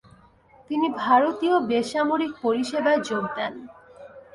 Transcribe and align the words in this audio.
তিনি 0.69 0.87
ভারতীয় 0.97 1.55
বেসামরিক 1.69 2.31
পরিসেবায় 2.41 3.01
যোগ 3.03 3.23
দেন। 3.35 3.53